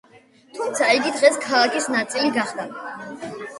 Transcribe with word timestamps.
თუმცა, 0.59 0.87
იგი 1.01 1.11
დღეს 1.17 1.37
ქალაქის 1.45 1.91
ნაწილი 1.99 2.35
გახდა. 2.41 2.69